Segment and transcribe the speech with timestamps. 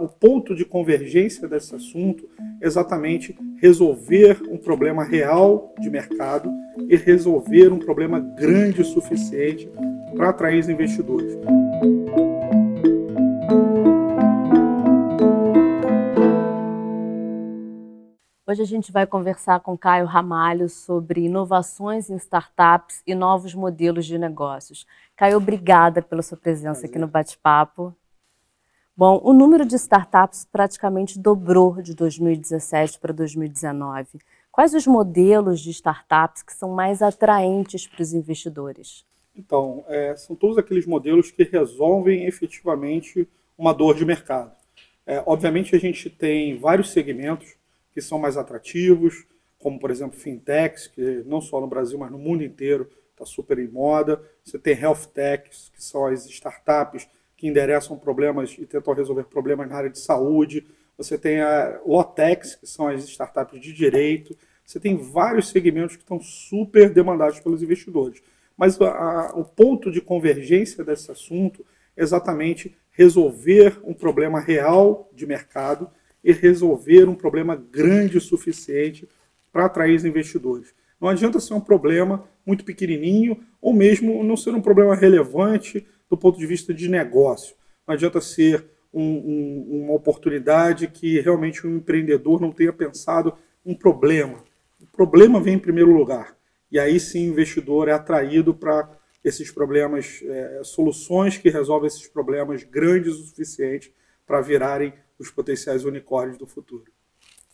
[0.00, 2.26] o ponto de convergência desse assunto
[2.60, 6.50] é exatamente resolver um problema real de mercado
[6.88, 9.70] e resolver um problema grande o suficiente
[10.16, 11.36] para atrair os investidores.
[18.46, 24.06] Hoje a gente vai conversar com Caio Ramalho sobre inovações em startups e novos modelos
[24.06, 24.86] de negócios.
[25.14, 27.94] Caio, obrigada pela sua presença aqui no bate-papo.
[29.00, 34.18] Bom, o número de startups praticamente dobrou de 2017 para 2019.
[34.52, 39.06] Quais os modelos de startups que são mais atraentes para os investidores?
[39.34, 44.52] Então, é, são todos aqueles modelos que resolvem efetivamente uma dor de mercado.
[45.06, 47.56] É, obviamente, a gente tem vários segmentos
[47.94, 49.24] que são mais atrativos,
[49.58, 53.58] como, por exemplo, fintechs, que não só no Brasil, mas no mundo inteiro está super
[53.58, 54.22] em moda.
[54.44, 57.08] Você tem health techs, que são as startups
[57.40, 60.66] que endereçam problemas e tentam resolver problemas na área de saúde.
[60.98, 64.36] Você tem a Lotex, que são as startups de direito.
[64.62, 68.22] Você tem vários segmentos que estão super demandados pelos investidores.
[68.58, 71.64] Mas a, a, o ponto de convergência desse assunto
[71.96, 75.88] é exatamente resolver um problema real de mercado
[76.22, 79.08] e resolver um problema grande o suficiente
[79.50, 80.74] para atrair os investidores.
[81.00, 86.16] Não adianta ser um problema muito pequenininho ou mesmo não ser um problema relevante do
[86.16, 87.54] ponto de vista de negócio.
[87.86, 93.34] Não adianta ser um, um, uma oportunidade que realmente um empreendedor não tenha pensado
[93.64, 94.42] um problema.
[94.80, 96.36] O problema vem em primeiro lugar.
[96.72, 98.90] E aí sim o investidor é atraído para
[99.22, 103.94] esses problemas, é, soluções que resolvem esses problemas grandes o suficiente
[104.26, 106.90] para virarem os potenciais unicórnios do futuro.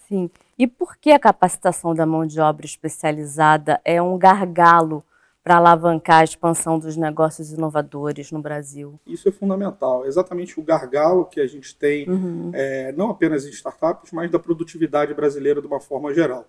[0.09, 0.31] Sim.
[0.59, 5.05] E por que a capacitação da mão de obra especializada é um gargalo
[5.43, 8.99] para alavancar a expansão dos negócios inovadores no Brasil?
[9.07, 10.05] Isso é fundamental.
[10.05, 12.51] É exatamente o gargalo que a gente tem, uhum.
[12.53, 16.49] é, não apenas em startups, mas da produtividade brasileira de uma forma geral.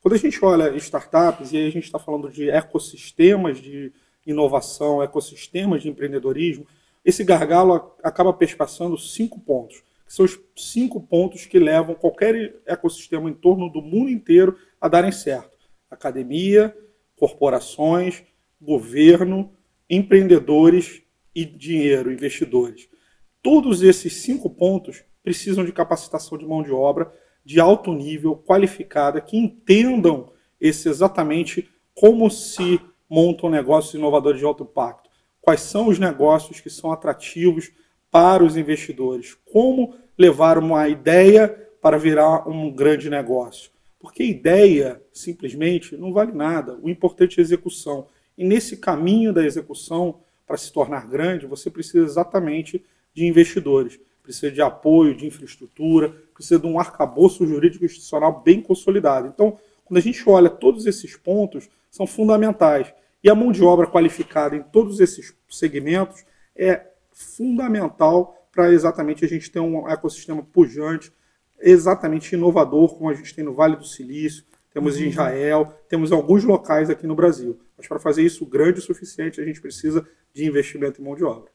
[0.00, 3.92] Quando a gente olha startups, e aí a gente está falando de ecossistemas de
[4.24, 6.66] inovação, ecossistemas de empreendedorismo,
[7.04, 13.28] esse gargalo acaba perspassando cinco pontos que são os cinco pontos que levam qualquer ecossistema
[13.28, 16.74] em torno do mundo inteiro a darem certo: academia,
[17.16, 18.22] corporações,
[18.60, 19.52] governo,
[19.90, 21.02] empreendedores
[21.34, 22.88] e dinheiro, investidores.
[23.42, 27.12] Todos esses cinco pontos precisam de capacitação de mão de obra
[27.44, 34.64] de alto nível, qualificada, que entendam esse exatamente como se montam negócios inovadores de alto
[34.64, 35.08] impacto.
[35.40, 37.70] Quais são os negócios que são atrativos
[38.16, 39.36] para os investidores.
[39.44, 41.48] Como levar uma ideia
[41.82, 43.70] para virar um grande negócio?
[44.00, 46.78] Porque ideia, simplesmente, não vale nada.
[46.80, 48.06] O importante é execução.
[48.38, 52.82] E nesse caminho da execução, para se tornar grande, você precisa exatamente
[53.12, 54.00] de investidores.
[54.22, 59.28] Precisa de apoio, de infraestrutura, precisa de um arcabouço jurídico institucional bem consolidado.
[59.28, 62.90] Então, quando a gente olha todos esses pontos, são fundamentais.
[63.22, 66.24] E a mão de obra qualificada em todos esses segmentos
[66.56, 71.10] é fundamental para exatamente a gente ter um ecossistema pujante,
[71.58, 75.08] exatamente inovador, como a gente tem no Vale do Silício, temos em uhum.
[75.08, 77.58] Israel, temos alguns locais aqui no Brasil.
[77.78, 81.24] Mas para fazer isso grande o suficiente, a gente precisa de investimento em mão de
[81.24, 81.50] obra.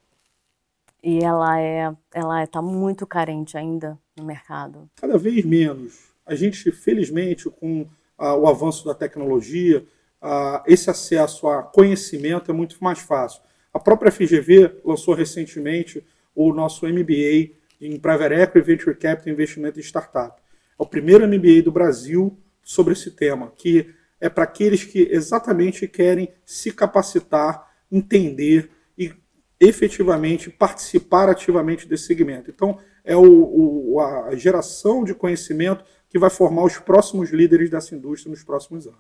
[1.04, 4.90] E ela é, ela está muito carente ainda no mercado.
[4.96, 6.12] Cada vez menos.
[6.26, 9.86] A gente, felizmente, com ah, o avanço da tecnologia,
[10.20, 13.42] ah, esse acesso a conhecimento é muito mais fácil.
[13.74, 16.06] A própria FGV lançou recentemente
[16.36, 20.40] o nosso MBA em Private Equity Venture Capital Investimento em Startup.
[20.40, 25.88] É o primeiro MBA do Brasil sobre esse tema, que é para aqueles que exatamente
[25.88, 29.14] querem se capacitar, entender e
[29.60, 32.52] efetivamente participar ativamente desse segmento.
[32.52, 37.96] Então, é o, o, a geração de conhecimento que vai formar os próximos líderes dessa
[37.96, 39.00] indústria nos próximos anos.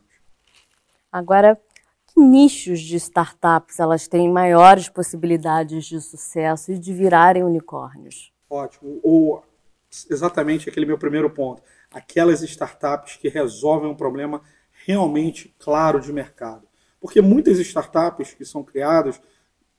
[1.12, 1.60] Agora,
[2.14, 8.32] que nichos de startups elas têm maiores possibilidades de sucesso e de virarem unicórnios?
[8.50, 9.00] Ótimo.
[9.02, 9.44] Ou
[10.10, 11.62] exatamente aquele meu primeiro ponto.
[11.92, 14.42] Aquelas startups que resolvem um problema
[14.86, 16.68] realmente claro de mercado.
[17.00, 19.22] Porque muitas startups que são criadas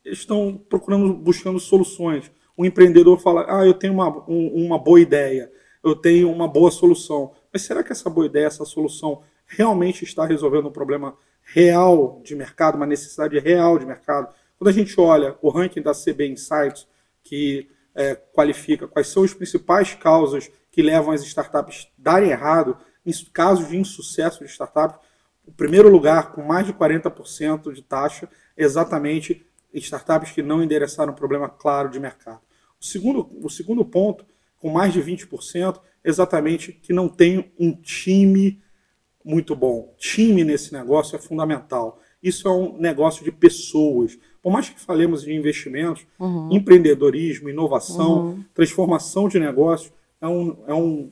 [0.05, 2.31] estão procurando, buscando soluções.
[2.57, 5.51] O empreendedor fala: Ah, eu tenho uma, um, uma boa ideia,
[5.83, 7.33] eu tenho uma boa solução.
[7.53, 12.35] Mas será que essa boa ideia, essa solução, realmente está resolvendo um problema real de
[12.35, 14.33] mercado, uma necessidade real de mercado.
[14.59, 16.87] Quando a gente olha o ranking da CB Insights,
[17.23, 22.77] que é, qualifica quais são as principais causas que levam as startups a darem errado,
[23.05, 24.99] em casos de insucesso de startups,
[25.45, 29.45] o primeiro lugar, com mais de 40% de taxa, é exatamente
[29.75, 32.41] startups que não endereçaram um problema claro de mercado.
[32.81, 34.25] O segundo, o segundo ponto,
[34.59, 38.62] com mais de 20%, exatamente que não tem um time
[39.25, 39.95] muito bom.
[39.99, 42.01] Time nesse negócio é fundamental.
[42.23, 44.19] Isso é um negócio de pessoas.
[44.41, 46.49] Por mais que falemos de investimentos, uhum.
[46.53, 48.45] empreendedorismo, inovação, uhum.
[48.55, 51.11] transformação de negócios, é um, é um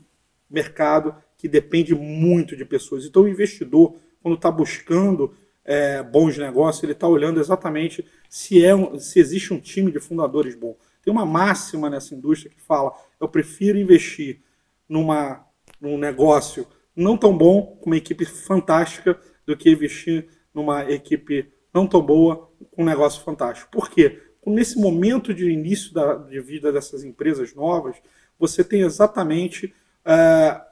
[0.48, 3.04] mercado que depende muito de pessoas.
[3.04, 5.34] Então, o investidor, quando está buscando
[5.64, 10.00] é, bons negócios, ele está olhando exatamente se, é um, se existe um time de
[10.00, 10.76] fundadores bom.
[11.02, 14.40] Tem uma máxima nessa indústria que fala: eu prefiro investir
[14.88, 15.44] numa,
[15.80, 16.66] num negócio
[17.00, 22.50] não tão bom, com uma equipe fantástica, do que investir numa equipe não tão boa,
[22.70, 23.70] com um negócio fantástico.
[23.70, 24.20] Por quê?
[24.46, 27.96] Nesse momento de início da, de vida dessas empresas novas,
[28.38, 29.74] você tem exatamente
[30.06, 30.70] uh,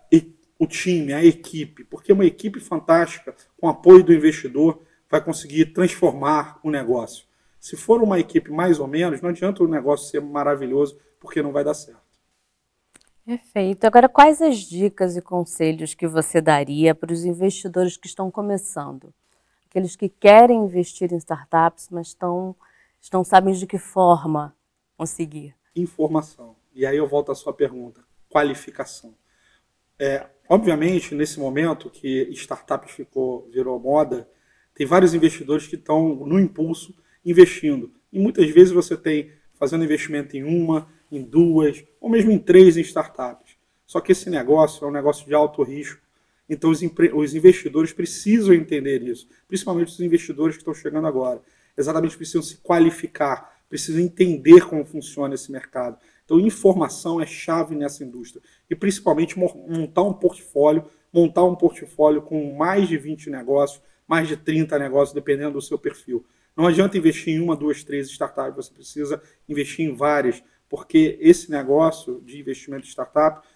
[0.59, 6.59] o time, a equipe, porque uma equipe fantástica, com apoio do investidor, vai conseguir transformar
[6.65, 7.25] o negócio.
[7.61, 11.53] Se for uma equipe mais ou menos, não adianta o negócio ser maravilhoso, porque não
[11.53, 12.07] vai dar certo.
[13.29, 13.85] Perfeito.
[13.85, 19.13] Agora, quais as dicas e conselhos que você daria para os investidores que estão começando?
[19.69, 22.57] Aqueles que querem investir em startups, mas estão,
[23.13, 24.57] não sabem de que forma
[24.97, 25.55] conseguir.
[25.77, 26.57] Informação.
[26.75, 28.01] E aí eu volto à sua pergunta.
[28.31, 29.15] Qualificação.
[29.99, 34.27] É, obviamente, nesse momento que startups ficou, virou moda,
[34.75, 37.93] tem vários investidores que estão no impulso investindo.
[38.11, 42.76] E muitas vezes você tem fazendo investimento em uma, em duas, ou mesmo em três
[42.76, 43.56] startups.
[43.87, 46.00] Só que esse negócio é um negócio de alto risco.
[46.49, 46.81] Então os,
[47.14, 51.43] os investidores precisam entender isso, principalmente os investidores que estão chegando agora.
[51.76, 55.99] Exatamente precisam se qualificar, precisam entender como funciona esse mercado.
[56.25, 58.43] Então, informação é chave nessa indústria.
[58.69, 64.37] E principalmente montar um portfólio, montar um portfólio com mais de 20 negócios, mais de
[64.37, 66.26] 30 negócios, dependendo do seu perfil.
[66.55, 71.50] Não adianta investir em uma, duas, três startups, você precisa investir em várias, porque esse
[71.50, 73.47] negócio de investimento de startup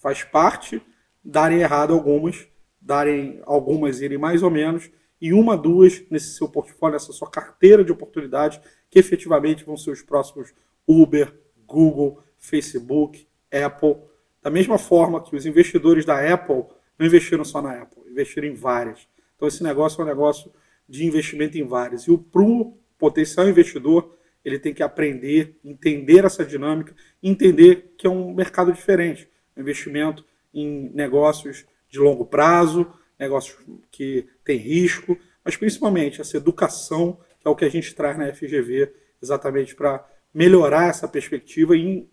[0.00, 0.82] faz parte
[1.24, 2.46] darem errado algumas,
[2.80, 4.90] darem algumas irem mais ou menos,
[5.20, 9.90] e uma, duas nesse seu portfólio, nessa sua carteira de oportunidades, que efetivamente vão ser
[9.90, 10.52] os próximos
[10.86, 11.34] Uber,
[11.66, 13.96] Google, Facebook, Apple.
[14.42, 16.64] Da mesma forma que os investidores da Apple
[16.98, 19.08] não investiram só na Apple, investiram em várias.
[19.34, 20.52] Então esse negócio é um negócio
[20.88, 22.02] de investimento em várias.
[22.02, 24.15] E o pro potencial investidor,
[24.46, 29.28] ele tem que aprender, entender essa dinâmica, entender que é um mercado diferente.
[29.56, 32.86] Um investimento em negócios de longo prazo,
[33.18, 33.58] negócios
[33.90, 38.32] que têm risco, mas principalmente essa educação, que é o que a gente traz na
[38.32, 42.08] FGV, exatamente para melhorar essa perspectiva e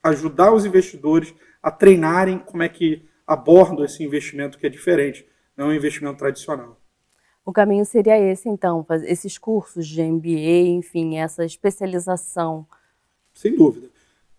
[0.00, 5.66] ajudar os investidores a treinarem como é que abordam esse investimento que é diferente, não
[5.66, 6.80] é um investimento tradicional.
[7.44, 12.66] O caminho seria esse, então, esses cursos de MBA, enfim, essa especialização.
[13.34, 13.88] Sem dúvida.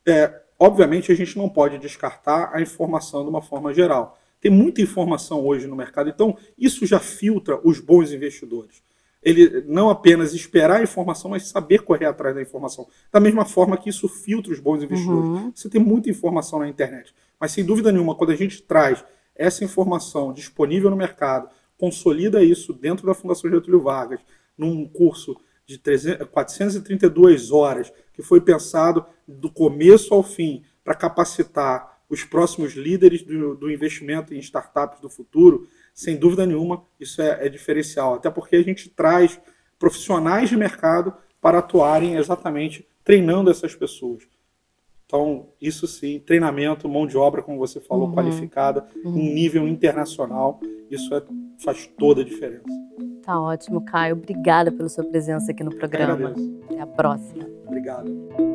[0.05, 4.17] É, obviamente, a gente não pode descartar a informação de uma forma geral.
[4.41, 8.83] Tem muita informação hoje no mercado, então isso já filtra os bons investidores
[9.25, 12.87] ele não apenas esperar a informação, mas saber correr atrás da informação.
[13.11, 15.25] Da mesma forma que isso filtra os bons investidores.
[15.25, 15.51] Uhum.
[15.53, 19.03] Você tem muita informação na internet, mas sem dúvida nenhuma, quando a gente traz
[19.35, 24.19] essa informação disponível no mercado, consolida isso dentro da Fundação Getúlio Vargas,
[24.57, 25.36] num curso
[25.66, 32.74] de 300, 432 horas, que foi pensado do começo ao fim para capacitar os próximos
[32.74, 38.15] líderes do, do investimento em startups do futuro, sem dúvida nenhuma, isso é, é diferencial.
[38.15, 39.39] Até porque a gente traz
[39.79, 44.24] profissionais de mercado para atuarem exatamente treinando essas pessoas.
[45.05, 48.15] Então, isso sim, treinamento, mão de obra, como você falou, uhum.
[48.15, 49.17] qualificada, uhum.
[49.17, 51.22] em nível internacional, isso é,
[51.63, 52.63] faz toda a diferença.
[53.24, 54.15] Tá ótimo, Caio.
[54.15, 56.33] Obrigada pela sua presença aqui no programa.
[56.65, 57.45] Até a próxima.
[57.65, 58.54] Obrigado.